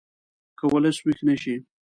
[0.57, 1.55] که ولس ویښ نه شي